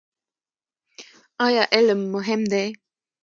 ایا 1.45 1.63
علم 1.75 1.99
مهم 2.13 2.41
دی؟ 2.51 2.65